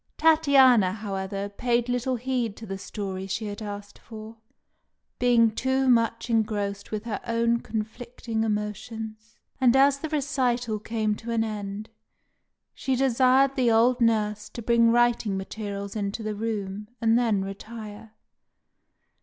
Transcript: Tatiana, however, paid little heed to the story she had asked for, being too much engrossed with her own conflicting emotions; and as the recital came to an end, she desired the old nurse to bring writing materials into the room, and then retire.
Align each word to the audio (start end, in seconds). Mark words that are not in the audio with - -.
Tatiana, 0.17 0.93
however, 0.93 1.47
paid 1.47 1.87
little 1.87 2.15
heed 2.15 2.57
to 2.57 2.65
the 2.65 2.79
story 2.79 3.27
she 3.27 3.45
had 3.45 3.61
asked 3.61 3.99
for, 3.99 4.37
being 5.19 5.51
too 5.51 5.87
much 5.87 6.27
engrossed 6.27 6.89
with 6.89 7.03
her 7.03 7.19
own 7.23 7.59
conflicting 7.59 8.43
emotions; 8.43 9.37
and 9.59 9.75
as 9.75 9.99
the 9.99 10.09
recital 10.09 10.79
came 10.79 11.13
to 11.13 11.29
an 11.29 11.43
end, 11.43 11.87
she 12.73 12.95
desired 12.95 13.55
the 13.55 13.69
old 13.69 14.01
nurse 14.01 14.49
to 14.49 14.63
bring 14.63 14.89
writing 14.91 15.37
materials 15.37 15.95
into 15.95 16.23
the 16.23 16.33
room, 16.33 16.87
and 16.99 17.15
then 17.15 17.45
retire. 17.45 18.15